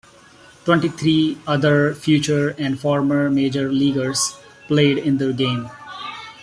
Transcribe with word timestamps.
Twenty-three 0.65 1.37
other 1.45 1.93
future 1.93 2.55
and 2.57 2.79
former 2.79 3.29
major 3.29 3.71
leaguers 3.71 4.35
played 4.67 4.97
in 4.97 5.19
the 5.19 5.31
game. 5.31 5.69